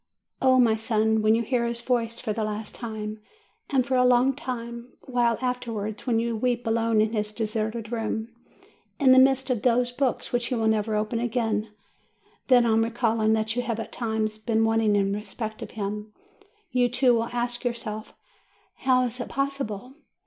Oh, 0.41 0.57
my 0.59 0.75
son, 0.75 1.21
when 1.21 1.35
you 1.35 1.43
hear 1.43 1.67
his 1.67 1.79
voice 1.79 2.19
for 2.19 2.33
the 2.33 2.43
last 2.43 2.73
time, 2.73 3.19
and 3.69 3.85
for 3.85 3.95
a 3.97 4.03
long 4.03 4.35
while 5.01 5.37
afterwards, 5.43 6.07
when 6.07 6.17
you 6.19 6.35
weep 6.35 6.65
alone 6.65 7.01
in 7.01 7.13
his 7.13 7.31
deserted 7.31 7.91
room, 7.91 8.29
in 8.99 9.11
the 9.11 9.19
midst 9.19 9.51
of 9.51 9.61
those 9.61 9.91
books 9.91 10.33
which 10.33 10.47
he 10.47 10.55
will 10.55 10.67
never 10.67 10.95
open 10.95 11.19
again, 11.19 11.71
then, 12.47 12.65
on 12.65 12.81
recalling 12.81 13.33
that 13.33 13.55
you 13.55 13.61
have 13.61 13.79
at 13.79 13.91
times 13.91 14.39
been 14.39 14.65
wanting 14.65 14.95
in 14.95 15.13
respect 15.13 15.59
to 15.59 15.67
him, 15.71 16.11
you, 16.71 16.89
too, 16.89 17.13
will 17.13 17.29
ask 17.31 17.63
yourself, 17.63 18.17
"How 18.77 19.03
is 19.05 19.19
it 19.19 19.29
possible?' 19.29 19.93